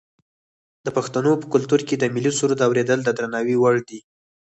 [0.85, 3.99] د پښتنو په کلتور کې د ملي سرود اوریدل د درناوي وړ دي.